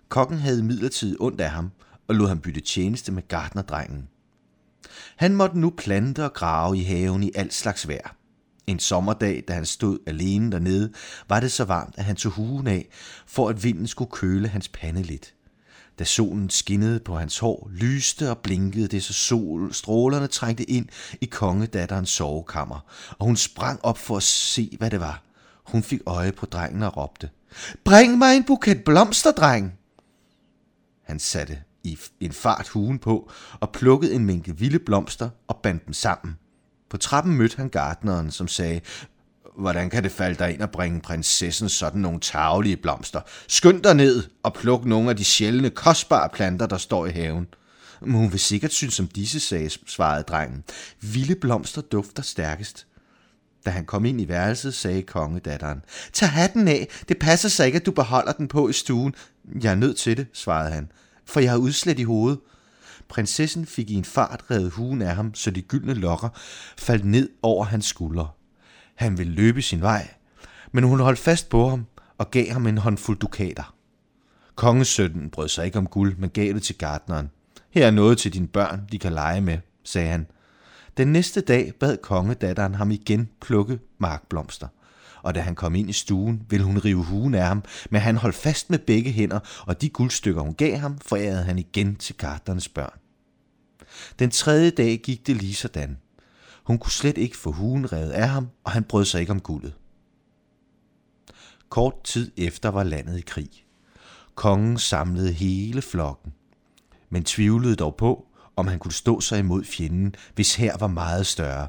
Kokken 0.09 0.37
havde 0.37 0.63
midlertid 0.63 1.17
ondt 1.19 1.41
af 1.41 1.49
ham 1.49 1.71
og 2.07 2.15
lod 2.15 2.27
ham 2.27 2.39
bytte 2.39 2.61
tjeneste 2.61 3.11
med 3.11 3.27
gardnerdrengen. 3.27 4.07
Han 5.15 5.35
måtte 5.35 5.59
nu 5.59 5.69
plante 5.69 6.25
og 6.25 6.33
grave 6.33 6.77
i 6.77 6.83
haven 6.83 7.23
i 7.23 7.31
alt 7.35 7.53
slags 7.53 7.87
vejr. 7.87 8.15
En 8.67 8.79
sommerdag, 8.79 9.43
da 9.47 9.53
han 9.53 9.65
stod 9.65 9.99
alene 10.07 10.51
dernede, 10.51 10.93
var 11.29 11.39
det 11.39 11.51
så 11.51 11.63
varmt, 11.63 11.95
at 11.97 12.05
han 12.05 12.15
tog 12.15 12.31
huen 12.31 12.67
af, 12.67 12.89
for 13.25 13.49
at 13.49 13.63
vinden 13.63 13.87
skulle 13.87 14.11
køle 14.11 14.47
hans 14.47 14.67
pande 14.67 15.03
lidt. 15.03 15.33
Da 15.99 16.03
solen 16.03 16.49
skinnede 16.49 16.99
på 16.99 17.15
hans 17.15 17.39
hår, 17.39 17.69
lyste 17.73 18.29
og 18.29 18.37
blinkede 18.37 18.87
det, 18.87 19.03
så 19.03 19.13
sol, 19.13 19.73
strålerne 19.73 20.27
trængte 20.27 20.69
ind 20.69 20.87
i 21.21 21.25
kongedatterens 21.25 22.09
sovekammer, 22.09 22.79
og 23.19 23.25
hun 23.25 23.35
sprang 23.35 23.79
op 23.83 23.97
for 23.97 24.17
at 24.17 24.23
se, 24.23 24.75
hvad 24.77 24.89
det 24.89 24.99
var. 24.99 25.23
Hun 25.65 25.83
fik 25.83 26.01
øje 26.05 26.31
på 26.31 26.45
drengen 26.45 26.83
og 26.83 26.97
råbte, 26.97 27.29
Bring 27.83 28.17
mig 28.17 28.37
en 28.37 28.43
buket 28.43 28.83
blomster, 28.83 29.31
dreng! 29.31 29.73
Han 31.03 31.19
satte 31.19 31.57
i 31.83 31.99
en 32.19 32.31
fart 32.31 32.67
huen 32.67 32.99
på 32.99 33.31
og 33.59 33.71
plukkede 33.71 34.13
en 34.13 34.25
mængde 34.25 34.57
vilde 34.57 34.79
blomster 34.79 35.29
og 35.47 35.59
bandt 35.63 35.85
dem 35.85 35.93
sammen. 35.93 36.37
På 36.89 36.97
trappen 36.97 37.37
mødte 37.37 37.57
han 37.57 37.69
gartneren, 37.69 38.31
som 38.31 38.47
sagde, 38.47 38.81
Hvordan 39.57 39.89
kan 39.89 40.03
det 40.03 40.11
falde 40.11 40.39
dig 40.39 40.53
ind 40.53 40.63
at 40.63 40.71
bringe 40.71 41.01
prinsessen 41.01 41.69
sådan 41.69 42.01
nogle 42.01 42.19
tavlige 42.19 42.77
blomster? 42.77 43.21
Skynd 43.47 43.83
dig 43.83 43.95
ned 43.95 44.23
og 44.43 44.53
pluk 44.53 44.85
nogle 44.85 45.09
af 45.09 45.17
de 45.17 45.23
sjældne, 45.23 45.69
kostbare 45.69 46.29
planter, 46.29 46.65
der 46.65 46.77
står 46.77 47.05
i 47.05 47.11
haven. 47.11 47.47
Men 48.01 48.11
hun 48.11 48.31
vil 48.31 48.39
sikkert 48.39 48.73
synes 48.73 48.93
som 48.93 49.07
disse, 49.07 49.39
sagde, 49.39 49.69
svarede 49.87 50.23
drengen. 50.23 50.63
Vilde 51.01 51.35
blomster 51.35 51.81
dufter 51.81 52.23
stærkest. 52.23 52.87
Da 53.65 53.69
han 53.69 53.85
kom 53.85 54.05
ind 54.05 54.21
i 54.21 54.27
værelset, 54.27 54.73
sagde 54.73 55.01
kongedatteren, 55.01 55.81
Tag 56.13 56.29
hatten 56.29 56.67
af, 56.67 56.87
det 57.09 57.19
passer 57.19 57.49
sig 57.49 57.65
ikke, 57.65 57.75
at 57.75 57.85
du 57.85 57.91
beholder 57.91 58.31
den 58.31 58.47
på 58.47 58.69
i 58.69 58.73
stuen. 58.73 59.15
Jeg 59.63 59.71
er 59.71 59.75
nødt 59.75 59.97
til 59.97 60.17
det, 60.17 60.27
svarede 60.33 60.71
han, 60.71 60.91
for 61.25 61.39
jeg 61.39 61.51
har 61.51 61.57
udslet 61.57 61.99
i 61.99 62.03
hovedet. 62.03 62.39
Prinsessen 63.09 63.65
fik 63.65 63.89
i 63.89 63.93
en 63.93 64.05
fart 64.05 64.43
revet 64.51 64.71
huen 64.71 65.01
af 65.01 65.15
ham, 65.15 65.33
så 65.33 65.51
de 65.51 65.61
gyldne 65.61 65.93
lokker 65.93 66.29
faldt 66.77 67.05
ned 67.05 67.29
over 67.41 67.65
hans 67.65 67.85
skuldre. 67.85 68.27
Han 69.01 69.17
ville 69.17 69.33
løbe 69.33 69.61
sin 69.61 69.81
vej, 69.81 70.09
men 70.71 70.83
hun 70.83 70.99
holdt 70.99 71.19
fast 71.19 71.49
på 71.49 71.69
ham 71.69 71.85
og 72.17 72.31
gav 72.31 72.49
ham 72.49 72.67
en 72.67 72.77
håndfuld 72.77 73.19
dukater. 73.19 73.75
Kongesønnen 74.55 75.29
brød 75.29 75.47
sig 75.47 75.65
ikke 75.65 75.77
om 75.77 75.87
guld, 75.87 76.15
men 76.17 76.29
gav 76.29 76.53
det 76.53 76.63
til 76.63 76.77
gardneren. 76.77 77.29
Her 77.69 77.87
er 77.87 77.91
noget 77.91 78.17
til 78.17 78.33
dine 78.33 78.47
børn, 78.47 78.87
de 78.91 78.99
kan 78.99 79.13
lege 79.13 79.41
med, 79.41 79.57
sagde 79.83 80.09
han. 80.09 80.27
Den 80.97 81.07
næste 81.07 81.41
dag 81.41 81.73
bad 81.79 81.97
kongedatteren 81.97 82.75
ham 82.75 82.91
igen 82.91 83.29
plukke 83.41 83.79
markblomster. 83.97 84.67
Og 85.21 85.35
da 85.35 85.39
han 85.39 85.55
kom 85.55 85.75
ind 85.75 85.89
i 85.89 85.93
stuen, 85.93 86.41
ville 86.49 86.65
hun 86.65 86.77
rive 86.77 87.03
huen 87.03 87.33
af 87.33 87.47
ham, 87.47 87.63
men 87.89 88.01
han 88.01 88.17
holdt 88.17 88.35
fast 88.35 88.69
med 88.69 88.79
begge 88.79 89.11
hænder, 89.11 89.39
og 89.67 89.81
de 89.81 89.89
guldstykker, 89.89 90.41
hun 90.41 90.53
gav 90.53 90.77
ham, 90.77 90.97
forærede 90.99 91.43
han 91.43 91.59
igen 91.59 91.95
til 91.95 92.17
gardernes 92.17 92.69
børn. 92.69 92.99
Den 94.19 94.31
tredje 94.31 94.69
dag 94.69 94.99
gik 95.03 95.27
det 95.27 95.35
lige 95.35 95.55
sådan. 95.55 95.97
Hun 96.63 96.77
kunne 96.77 96.91
slet 96.91 97.17
ikke 97.17 97.37
få 97.37 97.51
huen 97.51 97.93
revet 97.93 98.11
af 98.11 98.29
ham, 98.29 98.47
og 98.63 98.71
han 98.71 98.83
brød 98.83 99.05
sig 99.05 99.21
ikke 99.21 99.31
om 99.31 99.41
guldet. 99.41 99.73
Kort 101.69 102.03
tid 102.03 102.31
efter 102.37 102.69
var 102.69 102.83
landet 102.83 103.17
i 103.17 103.21
krig. 103.21 103.49
Kongen 104.35 104.77
samlede 104.77 105.31
hele 105.31 105.81
flokken, 105.81 106.33
men 107.09 107.23
tvivlede 107.23 107.75
dog 107.75 107.95
på, 107.95 108.27
om 108.55 108.67
han 108.67 108.79
kunne 108.79 108.93
stå 108.93 109.21
sig 109.21 109.39
imod 109.39 109.63
fjenden, 109.63 110.15
hvis 110.35 110.55
her 110.55 110.77
var 110.77 110.87
meget 110.87 111.27
større. 111.27 111.67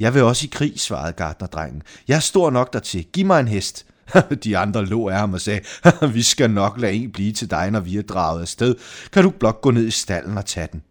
Jeg 0.00 0.14
vil 0.14 0.22
også 0.22 0.46
i 0.46 0.50
krig, 0.52 0.80
svarede 0.80 1.12
gardnerdrengen. 1.12 1.82
Jeg 2.08 2.16
er 2.16 2.20
stor 2.20 2.50
nok 2.50 2.72
dertil. 2.72 3.04
Giv 3.04 3.26
mig 3.26 3.40
en 3.40 3.48
hest. 3.48 3.86
De 4.44 4.58
andre 4.58 4.86
lå 4.86 5.08
af 5.08 5.18
ham 5.18 5.34
og 5.34 5.40
sagde, 5.40 5.60
vi 6.12 6.22
skal 6.22 6.50
nok 6.50 6.80
lade 6.80 6.92
en 6.92 7.12
blive 7.12 7.32
til 7.32 7.50
dig, 7.50 7.70
når 7.70 7.80
vi 7.80 7.96
er 7.96 8.02
draget 8.02 8.40
afsted. 8.40 8.74
Kan 9.12 9.22
du 9.22 9.30
blot 9.30 9.60
gå 9.60 9.70
ned 9.70 9.86
i 9.86 9.90
stallen 9.90 10.38
og 10.38 10.46
tage 10.46 10.68
den? 10.72 10.82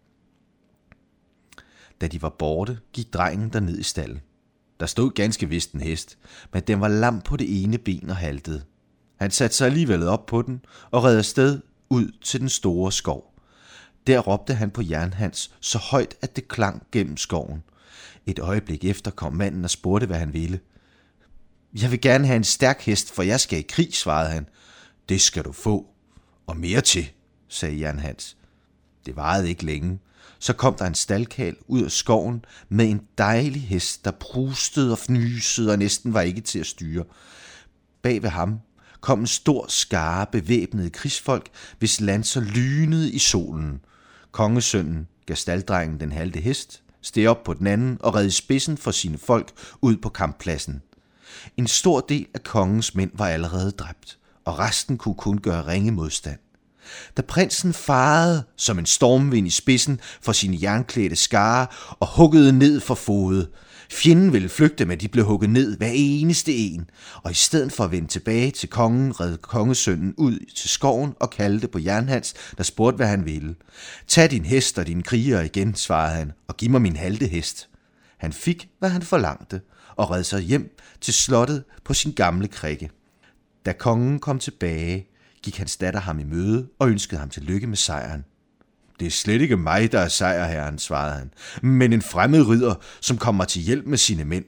Da 2.00 2.06
de 2.06 2.22
var 2.22 2.34
borte, 2.38 2.78
gik 2.92 3.12
drengen 3.14 3.48
der 3.48 3.60
ned 3.60 3.78
i 3.78 3.82
stallen. 3.82 4.20
Der 4.80 4.86
stod 4.86 5.10
ganske 5.10 5.48
vist 5.48 5.72
en 5.72 5.80
hest, 5.80 6.18
men 6.52 6.62
den 6.62 6.80
var 6.80 6.88
lam 6.88 7.20
på 7.20 7.36
det 7.36 7.62
ene 7.62 7.78
ben 7.78 8.10
og 8.10 8.16
haltede. 8.16 8.64
Han 9.16 9.30
satte 9.30 9.56
sig 9.56 9.66
alligevel 9.66 10.02
op 10.02 10.26
på 10.26 10.42
den 10.42 10.60
og 10.90 11.04
red 11.04 11.18
afsted 11.18 11.60
ud 11.88 12.12
til 12.22 12.40
den 12.40 12.48
store 12.48 12.92
skov. 12.92 13.34
Der 14.06 14.18
råbte 14.18 14.54
han 14.54 14.70
på 14.70 14.82
Jernhans 14.82 15.54
så 15.60 15.78
højt, 15.78 16.14
at 16.20 16.36
det 16.36 16.48
klang 16.48 16.86
gennem 16.92 17.16
skoven. 17.16 17.62
Et 18.26 18.38
øjeblik 18.38 18.84
efter 18.84 19.10
kom 19.10 19.32
manden 19.32 19.64
og 19.64 19.70
spurgte, 19.70 20.06
hvad 20.06 20.18
han 20.18 20.32
ville. 20.32 20.60
Jeg 21.80 21.90
vil 21.90 22.00
gerne 22.00 22.26
have 22.26 22.36
en 22.36 22.44
stærk 22.44 22.80
hest, 22.80 23.12
for 23.12 23.22
jeg 23.22 23.40
skal 23.40 23.58
i 23.58 23.66
krig, 23.68 23.94
svarede 23.94 24.30
han. 24.30 24.48
Det 25.08 25.20
skal 25.20 25.44
du 25.44 25.52
få, 25.52 25.86
og 26.46 26.56
mere 26.56 26.80
til, 26.80 27.10
sagde 27.48 27.76
Jan 27.76 27.98
Hans. 27.98 28.36
Det 29.06 29.16
varede 29.16 29.48
ikke 29.48 29.64
længe. 29.64 29.98
Så 30.46 30.52
kom 30.52 30.74
der 30.74 30.86
en 30.86 30.94
stalkal 30.94 31.56
ud 31.66 31.82
af 31.82 31.90
skoven 31.90 32.44
med 32.68 32.90
en 32.90 33.00
dejlig 33.18 33.62
hest, 33.62 34.04
der 34.04 34.10
prustede 34.10 34.92
og 34.92 34.98
fnysede 34.98 35.72
og 35.72 35.78
næsten 35.78 36.14
var 36.14 36.20
ikke 36.20 36.40
til 36.40 36.58
at 36.58 36.66
styre. 36.66 37.04
Bag 38.02 38.22
ved 38.22 38.30
ham 38.30 38.60
kom 39.00 39.20
en 39.20 39.26
stor 39.26 39.66
skare 39.68 40.26
bevæbnede 40.32 40.90
krigsfolk, 40.90 41.48
hvis 41.78 42.00
lanser 42.00 42.40
lynede 42.40 43.12
i 43.12 43.18
solen. 43.18 43.80
Kongesønnen 44.32 45.06
gav 45.26 45.36
staldrengen 45.36 46.00
den 46.00 46.12
halte 46.12 46.40
hest, 46.40 46.82
steg 47.02 47.28
op 47.28 47.44
på 47.44 47.54
den 47.54 47.66
anden 47.66 47.98
og 48.00 48.14
red 48.14 48.26
i 48.26 48.30
spidsen 48.30 48.78
for 48.78 48.90
sine 48.90 49.18
folk 49.18 49.52
ud 49.82 49.96
på 49.96 50.08
kamppladsen. 50.08 50.82
En 51.56 51.66
stor 51.66 52.00
del 52.00 52.26
af 52.34 52.42
kongens 52.42 52.94
mænd 52.94 53.10
var 53.14 53.28
allerede 53.28 53.70
dræbt, 53.70 54.18
og 54.44 54.58
resten 54.58 54.98
kunne 54.98 55.14
kun 55.14 55.38
gøre 55.38 55.66
ringe 55.66 55.92
modstand. 55.92 56.38
Da 57.16 57.22
prinsen 57.22 57.72
farede 57.72 58.44
som 58.56 58.78
en 58.78 58.86
stormvind 58.86 59.46
i 59.46 59.50
spidsen 59.50 60.00
for 60.22 60.32
sin 60.32 60.62
jernklædte 60.62 61.16
skare 61.16 61.66
og 61.90 62.16
huggede 62.16 62.58
ned 62.58 62.80
for 62.80 62.94
fodet, 62.94 63.48
Fjenden 63.90 64.32
ville 64.32 64.48
flygte, 64.48 64.84
men 64.84 65.00
de 65.00 65.08
blev 65.08 65.24
hugget 65.24 65.50
ned 65.50 65.76
hver 65.76 65.90
eneste 65.94 66.54
en, 66.56 66.90
og 67.22 67.30
i 67.30 67.34
stedet 67.34 67.72
for 67.72 67.84
at 67.84 67.90
vende 67.90 68.08
tilbage 68.08 68.50
til 68.50 68.68
kongen, 68.68 69.20
red 69.20 69.36
kongesønnen 69.36 70.14
ud 70.16 70.38
til 70.56 70.68
skoven 70.68 71.14
og 71.20 71.30
kaldte 71.30 71.68
på 71.68 71.78
Jernhans, 71.78 72.34
der 72.56 72.62
spurgte, 72.64 72.96
hvad 72.96 73.06
han 73.06 73.24
ville. 73.24 73.54
Tag 74.06 74.30
din 74.30 74.44
hest 74.44 74.78
og 74.78 74.86
din 74.86 75.02
kriger 75.02 75.40
igen, 75.40 75.74
svarede 75.74 76.16
han, 76.16 76.32
og 76.48 76.56
giv 76.56 76.70
mig 76.70 76.82
min 76.82 76.96
halte 76.96 77.26
hest. 77.26 77.68
Han 78.18 78.32
fik, 78.32 78.68
hvad 78.78 78.90
han 78.90 79.02
forlangte, 79.02 79.60
og 79.96 80.10
red 80.10 80.24
sig 80.24 80.40
hjem 80.40 80.76
til 81.00 81.14
slottet 81.14 81.64
på 81.84 81.94
sin 81.94 82.12
gamle 82.12 82.48
krikke. 82.48 82.90
Da 83.66 83.72
kongen 83.72 84.18
kom 84.18 84.38
tilbage, 84.38 85.06
gik 85.46 85.58
hans 85.58 85.76
datter 85.76 86.00
ham 86.00 86.18
i 86.18 86.24
møde 86.24 86.68
og 86.78 86.90
ønskede 86.90 87.20
ham 87.20 87.30
til 87.30 87.42
lykke 87.42 87.66
med 87.66 87.76
sejren. 87.76 88.24
Det 89.00 89.06
er 89.06 89.10
slet 89.10 89.40
ikke 89.40 89.56
mig, 89.56 89.92
der 89.92 89.98
er 89.98 90.08
sejrherren, 90.08 90.78
svarede 90.78 91.18
han, 91.18 91.30
men 91.62 91.92
en 91.92 92.02
fremmed 92.02 92.48
ridder, 92.48 92.74
som 93.00 93.18
kommer 93.18 93.44
til 93.44 93.62
hjælp 93.62 93.86
med 93.86 93.98
sine 93.98 94.24
mænd. 94.24 94.44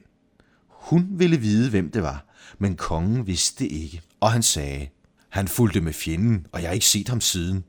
Hun 0.67 1.07
ville 1.11 1.37
vide, 1.37 1.69
hvem 1.69 1.91
det 1.91 2.03
var, 2.03 2.25
men 2.57 2.75
kongen 2.75 3.27
vidste 3.27 3.63
det 3.63 3.71
ikke, 3.71 4.01
og 4.19 4.31
han 4.31 4.43
sagde, 4.43 4.87
han 5.29 5.47
fulgte 5.47 5.81
med 5.81 5.93
fjenden, 5.93 6.47
og 6.51 6.61
jeg 6.61 6.69
har 6.69 6.73
ikke 6.73 6.85
set 6.85 7.09
ham 7.09 7.21
siden. 7.21 7.63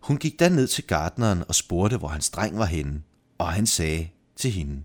Hun 0.00 0.16
gik 0.16 0.40
da 0.40 0.48
ned 0.48 0.66
til 0.66 0.86
gardneren 0.86 1.44
og 1.48 1.54
spurgte, 1.54 1.96
hvor 1.96 2.08
hans 2.08 2.30
dreng 2.30 2.58
var 2.58 2.64
henne, 2.64 3.02
og 3.38 3.52
han 3.52 3.66
sagde 3.66 4.08
til 4.36 4.50
hende, 4.50 4.82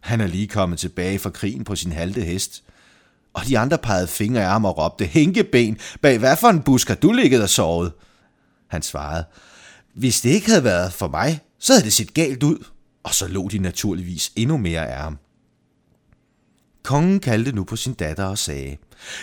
han 0.00 0.20
er 0.20 0.26
lige 0.26 0.48
kommet 0.48 0.78
tilbage 0.78 1.18
fra 1.18 1.30
krigen 1.30 1.64
på 1.64 1.76
sin 1.76 1.92
halte 1.92 2.20
hest. 2.20 2.64
Og 3.34 3.46
de 3.46 3.58
andre 3.58 3.78
pegede 3.78 4.06
fingre 4.06 4.42
af 4.42 4.48
ham 4.48 4.64
og 4.64 4.78
råbte, 4.78 5.06
Hænkeben, 5.06 5.78
bag 6.02 6.18
hvad 6.18 6.36
for 6.36 6.48
en 6.48 6.62
busk 6.62 6.88
har 6.88 6.94
du 6.94 7.12
ligget 7.12 7.42
og 7.42 7.48
sovet? 7.48 7.92
Han 8.68 8.82
svarede, 8.82 9.24
hvis 9.94 10.20
det 10.20 10.30
ikke 10.30 10.48
havde 10.48 10.64
været 10.64 10.92
for 10.92 11.08
mig, 11.08 11.40
så 11.58 11.72
havde 11.72 11.84
det 11.84 11.92
set 11.92 12.14
galt 12.14 12.42
ud, 12.42 12.64
og 13.02 13.14
så 13.14 13.28
lå 13.28 13.48
de 13.48 13.58
naturligvis 13.58 14.32
endnu 14.36 14.56
mere 14.56 14.88
af 14.88 15.02
ham. 15.02 15.18
Kongen 16.82 17.20
kaldte 17.20 17.52
nu 17.52 17.64
på 17.64 17.76
sin 17.76 17.94
datter 17.94 18.24
og 18.24 18.38
sagde, 18.38 18.76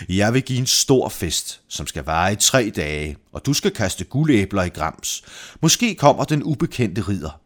jeg 0.08 0.34
vil 0.34 0.42
give 0.42 0.58
en 0.58 0.66
stor 0.66 1.08
fest, 1.08 1.60
som 1.68 1.86
skal 1.86 2.04
vare 2.04 2.32
i 2.32 2.36
tre 2.36 2.72
dage, 2.76 3.16
og 3.32 3.46
du 3.46 3.52
skal 3.52 3.70
kaste 3.70 4.04
guldæbler 4.04 4.62
i 4.62 4.68
grams. 4.68 5.22
Måske 5.60 5.94
kommer 5.94 6.24
den 6.24 6.42
ubekendte 6.42 7.02
ridder. 7.02 7.40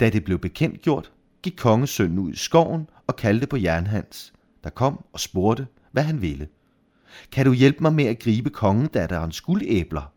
Da 0.00 0.10
det 0.10 0.24
blev 0.24 0.38
bekendt 0.38 0.82
gjort, 0.82 1.10
gik 1.42 1.54
kongesønnen 1.56 2.18
ud 2.18 2.32
i 2.32 2.36
skoven 2.36 2.86
og 3.06 3.16
kaldte 3.16 3.46
på 3.46 3.56
Jernhans, 3.56 4.31
der 4.64 4.70
kom 4.70 5.04
og 5.12 5.20
spurgte, 5.20 5.66
hvad 5.92 6.02
han 6.02 6.22
ville. 6.22 6.48
Kan 7.32 7.46
du 7.46 7.52
hjælpe 7.52 7.78
mig 7.80 7.92
med 7.92 8.04
at 8.04 8.18
gribe 8.18 8.50
kongedatterens 8.50 9.40
guldæbler? 9.40 10.12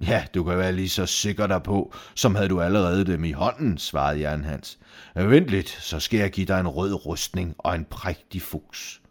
Ja, 0.00 0.24
du 0.34 0.44
kan 0.44 0.58
være 0.58 0.72
lige 0.72 0.88
så 0.88 1.06
sikker 1.06 1.46
derpå, 1.46 1.94
som 2.14 2.34
havde 2.34 2.48
du 2.48 2.60
allerede 2.60 3.04
dem 3.04 3.24
i 3.24 3.32
hånden, 3.32 3.78
svarede 3.78 4.20
Jern 4.20 4.44
Hans. 4.44 4.78
Vent 5.14 5.48
lidt, 5.48 5.68
så 5.68 6.00
skal 6.00 6.20
jeg 6.20 6.30
give 6.30 6.46
dig 6.46 6.60
en 6.60 6.68
rød 6.68 7.06
rustning 7.06 7.54
og 7.58 7.74
en 7.74 7.84
prægtig 7.84 8.42
fugs. 8.42 9.02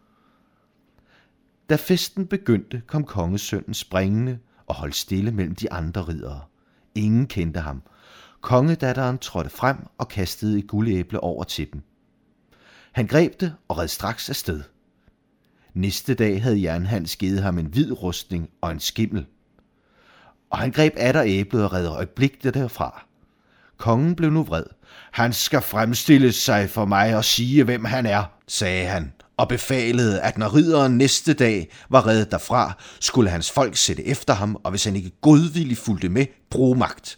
Da 1.69 1.75
festen 1.75 2.27
begyndte, 2.27 2.81
kom 2.87 3.03
kongesønnen 3.03 3.73
springende 3.73 4.39
og 4.67 4.75
holdt 4.75 4.95
stille 4.95 5.31
mellem 5.31 5.55
de 5.55 5.71
andre 5.71 6.01
ridere. 6.01 6.41
Ingen 6.95 7.27
kendte 7.27 7.59
ham. 7.59 7.81
Kongedatteren 8.41 9.17
trådte 9.17 9.49
frem 9.49 9.77
og 9.97 10.07
kastede 10.07 10.59
et 10.59 10.67
guldæble 10.67 11.19
over 11.19 11.43
til 11.43 11.73
dem. 11.73 11.81
Han 12.91 13.07
greb 13.07 13.39
det 13.39 13.55
og 13.67 13.77
red 13.77 13.87
straks 13.87 14.29
afsted. 14.29 14.61
Næste 15.73 16.13
dag 16.13 16.43
havde 16.43 16.63
Jernhans 16.63 17.15
givet 17.15 17.41
ham 17.41 17.57
en 17.57 17.65
hvid 17.65 17.91
rustning 17.91 18.49
og 18.61 18.71
en 18.71 18.79
skimmel– 18.79 19.25
og 20.51 20.57
han 20.57 20.71
greb 20.71 20.93
atter 20.97 21.23
æblet 21.25 21.63
og 21.63 21.73
red 21.73 21.87
øjeblikket 21.87 22.53
derfra. 22.53 23.05
Kongen 23.77 24.15
blev 24.15 24.29
nu 24.29 24.43
vred. 24.43 24.63
Han 25.11 25.33
skal 25.33 25.61
fremstille 25.61 26.31
sig 26.31 26.69
for 26.69 26.85
mig 26.85 27.15
og 27.15 27.25
sige, 27.25 27.63
hvem 27.63 27.85
han 27.85 28.05
er, 28.05 28.23
sagde 28.47 28.85
han, 28.85 29.13
og 29.37 29.47
befalede, 29.47 30.21
at 30.21 30.37
når 30.37 30.55
ridderen 30.55 30.97
næste 30.97 31.33
dag 31.33 31.71
var 31.89 32.07
reddet 32.07 32.31
derfra, 32.31 32.77
skulle 32.99 33.29
hans 33.29 33.51
folk 33.51 33.77
sætte 33.77 34.05
efter 34.05 34.33
ham, 34.33 34.57
og 34.63 34.71
hvis 34.71 34.83
han 34.83 34.95
ikke 34.95 35.11
godvilligt 35.21 35.79
fulgte 35.79 36.09
med, 36.09 36.25
bruge 36.49 36.77
magt. 36.77 37.17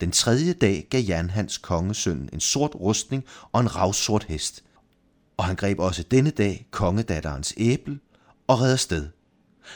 Den 0.00 0.12
tredje 0.12 0.52
dag 0.52 0.86
gav 0.90 1.00
Jan 1.00 1.30
hans 1.30 1.58
kongesøn 1.58 2.28
en 2.32 2.40
sort 2.40 2.74
rustning 2.74 3.24
og 3.52 3.60
en 3.60 3.76
ravsort 3.76 4.24
hest. 4.24 4.64
Og 5.40 5.46
han 5.46 5.56
greb 5.56 5.78
også 5.78 6.02
denne 6.02 6.30
dag 6.30 6.66
kongedatterens 6.70 7.54
æble 7.56 7.98
og 8.46 8.60
redde 8.60 8.76
sted. 8.76 9.08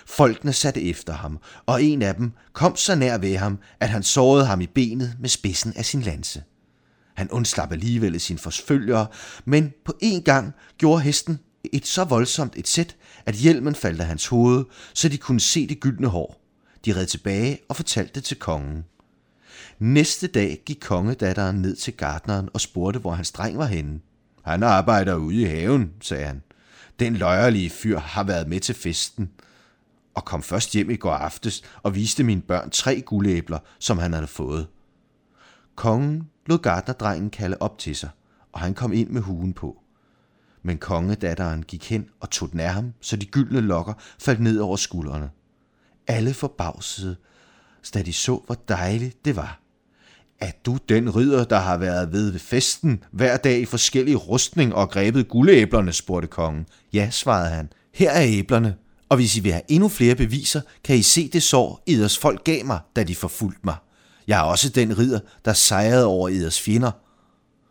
Folkene 0.06 0.52
satte 0.52 0.82
efter 0.82 1.12
ham, 1.12 1.38
og 1.66 1.82
en 1.82 2.02
af 2.02 2.14
dem 2.14 2.32
kom 2.52 2.76
så 2.76 2.94
nær 2.94 3.18
ved 3.18 3.36
ham, 3.36 3.58
at 3.80 3.88
han 3.88 4.02
sårede 4.02 4.46
ham 4.46 4.60
i 4.60 4.66
benet 4.66 5.16
med 5.20 5.28
spidsen 5.28 5.72
af 5.76 5.84
sin 5.84 6.00
lanse. 6.00 6.42
Han 7.14 7.30
undslap 7.30 7.72
alligevel 7.72 8.20
sin 8.20 8.38
forfølgere, 8.38 9.06
men 9.44 9.72
på 9.84 9.92
en 10.00 10.22
gang 10.22 10.52
gjorde 10.78 11.02
hesten 11.02 11.38
et 11.72 11.86
så 11.86 12.04
voldsomt 12.04 12.56
et 12.56 12.68
sæt, 12.68 12.96
at 13.26 13.34
hjelmen 13.34 13.74
faldt 13.74 14.00
af 14.00 14.06
hans 14.06 14.26
hoved, 14.26 14.64
så 14.94 15.08
de 15.08 15.18
kunne 15.18 15.40
se 15.40 15.66
det 15.66 15.80
gyldne 15.80 16.06
hår. 16.06 16.40
De 16.84 16.96
red 16.96 17.06
tilbage 17.06 17.58
og 17.68 17.76
fortalte 17.76 18.14
det 18.14 18.24
til 18.24 18.38
kongen. 18.38 18.84
Næste 19.78 20.26
dag 20.26 20.62
gik 20.66 20.78
kongedatteren 20.80 21.56
ned 21.56 21.76
til 21.76 21.96
gardneren 21.96 22.48
og 22.52 22.60
spurgte, 22.60 23.00
hvor 23.00 23.12
hans 23.12 23.32
dreng 23.32 23.58
var 23.58 23.66
henne. 23.66 24.00
Han 24.44 24.62
arbejder 24.62 25.14
ude 25.14 25.42
i 25.42 25.44
haven, 25.44 25.92
sagde 26.00 26.24
han. 26.24 26.42
Den 26.98 27.16
løjerlige 27.16 27.70
fyr 27.70 27.98
har 27.98 28.24
været 28.24 28.48
med 28.48 28.60
til 28.60 28.74
festen, 28.74 29.30
og 30.14 30.24
kom 30.24 30.42
først 30.42 30.72
hjem 30.72 30.90
i 30.90 30.96
går 30.96 31.12
aftes 31.12 31.62
og 31.82 31.94
viste 31.94 32.24
mine 32.24 32.42
børn 32.42 32.70
tre 32.70 33.00
guldæbler, 33.00 33.58
som 33.78 33.98
han 33.98 34.12
havde 34.12 34.26
fået. 34.26 34.66
Kongen 35.74 36.28
lod 36.46 36.58
gardnerdrengen 36.58 37.30
kalde 37.30 37.56
op 37.60 37.78
til 37.78 37.96
sig, 37.96 38.10
og 38.52 38.60
han 38.60 38.74
kom 38.74 38.92
ind 38.92 39.08
med 39.10 39.22
huen 39.22 39.52
på. 39.52 39.80
Men 40.62 40.78
kongedatteren 40.78 41.62
gik 41.62 41.90
hen 41.90 42.08
og 42.20 42.30
tog 42.30 42.52
den 42.52 42.60
af 42.60 42.74
ham, 42.74 42.92
så 43.00 43.16
de 43.16 43.26
gyldne 43.26 43.60
lokker 43.60 43.92
faldt 44.18 44.40
ned 44.40 44.58
over 44.58 44.76
skuldrene. 44.76 45.30
Alle 46.06 46.34
forbavsede, 46.34 47.16
da 47.94 48.02
de 48.02 48.12
så, 48.12 48.42
hvor 48.46 48.54
dejligt 48.68 49.24
det 49.24 49.36
var. 49.36 49.63
Er 50.40 50.50
du 50.66 50.78
den 50.88 51.16
ridder, 51.16 51.44
der 51.44 51.58
har 51.58 51.76
været 51.76 52.12
ved 52.12 52.30
ved 52.30 52.40
festen, 52.40 53.04
hver 53.10 53.36
dag 53.36 53.60
i 53.60 53.64
forskellige 53.64 54.16
rustning 54.16 54.74
og 54.74 54.90
grebet 54.90 55.28
guldæblerne, 55.28 55.92
spurgte 55.92 56.28
kongen. 56.28 56.66
Ja, 56.92 57.10
svarede 57.10 57.48
han. 57.48 57.68
Her 57.94 58.10
er 58.10 58.24
æblerne, 58.26 58.74
og 59.08 59.16
hvis 59.16 59.36
I 59.36 59.40
vil 59.40 59.52
have 59.52 59.62
endnu 59.68 59.88
flere 59.88 60.14
beviser, 60.14 60.60
kan 60.84 60.96
I 60.96 61.02
se 61.02 61.28
det 61.28 61.42
sår, 61.42 61.82
Eders 61.86 62.18
folk 62.18 62.44
gav 62.44 62.64
mig, 62.64 62.78
da 62.96 63.02
de 63.02 63.14
forfulgte 63.14 63.60
mig. 63.64 63.76
Jeg 64.26 64.38
er 64.38 64.42
også 64.42 64.68
den 64.68 64.98
ridder, 64.98 65.20
der 65.44 65.52
sejrede 65.52 66.06
over 66.06 66.28
Eders 66.28 66.60
fjender. 66.60 66.90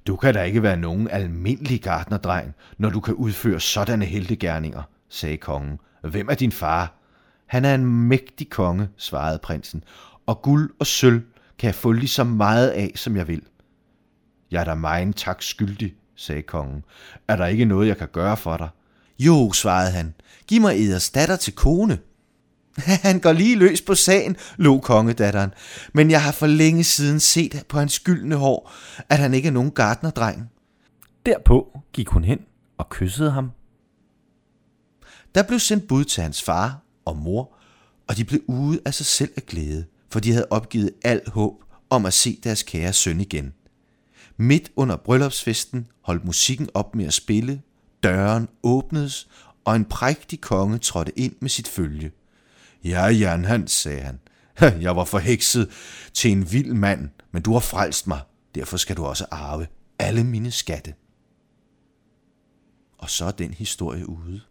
Du 0.08 0.16
kan 0.16 0.34
da 0.34 0.44
ikke 0.44 0.64
være 0.64 0.78
nogen 0.78 1.08
almindelig 1.12 1.82
gardnerdreng, 1.82 2.54
når 2.78 2.90
du 2.90 3.00
kan 3.00 3.14
udføre 3.14 3.60
sådanne 3.60 4.06
heltegærninger, 4.06 4.82
sagde 5.10 5.38
kongen. 5.38 5.78
Hvem 6.02 6.30
er 6.30 6.36
din 6.36 6.52
far? 6.52 7.00
Han 7.46 7.66
er 7.66 7.76
en 7.76 7.86
mægtig 7.86 8.50
konge, 8.50 8.90
svarede 8.98 9.40
prinsen, 9.44 9.84
og 10.26 10.42
guld 10.42 10.72
og 10.80 10.88
sølv 10.88 11.22
kan 11.58 11.68
jeg 11.68 11.76
få 11.76 11.92
lige 11.92 12.08
så 12.08 12.24
meget 12.24 12.70
af, 12.70 12.92
som 12.96 13.18
jeg 13.18 13.28
vil. 13.28 13.42
Jeg 14.52 14.62
er 14.62 14.66
da 14.66 14.76
meget 14.76 15.16
tak 15.16 15.42
skyldig, 15.42 15.96
sagde 16.16 16.42
kongen. 16.42 16.84
Er 17.28 17.36
der 17.36 17.46
ikke 17.46 17.66
noget, 17.66 17.88
jeg 17.88 17.98
kan 17.98 18.08
gøre 18.08 18.38
for 18.38 18.58
dig? 18.58 18.70
Jo, 19.20 19.52
svarede 19.52 19.92
han, 19.92 20.14
giv 20.48 20.62
mig 20.62 20.76
eders 20.76 21.10
datter 21.10 21.36
til 21.36 21.56
kone. 21.56 22.00
Han 23.04 23.20
går 23.20 23.32
lige 23.32 23.56
løs 23.56 23.82
på 23.82 23.96
sagen, 23.96 24.36
lå 24.58 24.80
kongedatteren, 24.80 25.54
men 25.94 26.12
jeg 26.12 26.24
har 26.24 26.32
for 26.32 26.48
længe 26.48 26.84
siden 26.84 27.20
set 27.20 27.64
på 27.70 27.80
hans 27.80 28.00
gyldne 28.00 28.36
hår, 28.36 28.72
at 29.10 29.20
han 29.20 29.34
ikke 29.34 29.48
er 29.48 29.52
nogen 29.52 29.72
gardnerdreng. 29.72 30.50
Derpå 31.26 31.80
gik 31.94 32.08
hun 32.08 32.24
hen 32.24 32.40
og 32.78 32.90
kyssede 32.90 33.32
ham. 33.32 33.52
Der 35.36 35.44
blev 35.44 35.60
sendt 35.60 35.88
bud 35.88 36.04
til 36.04 36.24
hans 36.24 36.42
far 36.42 36.80
og 37.06 37.18
mor, 37.18 37.56
og 38.08 38.18
de 38.18 38.26
blev 38.26 38.42
ude 38.48 38.80
af 38.86 38.94
sig 38.94 39.06
selv 39.06 39.32
af 39.38 39.46
glæde, 39.46 39.86
for 40.14 40.20
de 40.20 40.32
havde 40.32 40.48
opgivet 40.50 40.92
al 41.04 41.22
håb 41.28 41.64
om 41.90 42.06
at 42.06 42.14
se 42.14 42.40
deres 42.44 42.64
kære 42.64 42.94
søn 42.94 43.22
igen. 43.22 43.54
Midt 44.38 44.72
under 44.76 44.96
bryllupsfesten 44.96 45.88
holdt 46.02 46.26
musikken 46.26 46.70
op 46.74 46.96
med 46.96 47.06
at 47.06 47.14
spille, 47.14 47.62
Døren 48.04 48.48
åbnedes, 48.64 49.28
og 49.66 49.76
en 49.76 49.86
prægtig 49.86 50.42
konge 50.42 50.78
trådte 50.78 51.20
ind 51.20 51.36
med 51.40 51.50
sit 51.50 51.68
følge. 51.68 52.12
Ja, 52.84 53.06
Jan 53.06 53.46
Hans, 53.46 53.72
sagde 53.72 54.02
han. 54.02 54.20
Jeg 54.82 54.96
var 54.96 55.06
forhekset 55.06 55.70
til 56.14 56.32
en 56.32 56.52
vild 56.52 56.74
mand, 56.74 57.10
men 57.32 57.42
du 57.42 57.54
har 57.54 57.60
frelst 57.60 58.08
mig. 58.08 58.22
Derfor 58.56 58.78
skal 58.78 58.98
du 58.98 59.06
også 59.06 59.26
arve 59.32 59.68
alle 60.00 60.24
mine 60.24 60.52
skatte. 60.52 60.94
Og 62.98 63.10
så 63.10 63.26
er 63.26 63.32
den 63.32 63.54
historie 63.54 64.10
ude. 64.10 64.42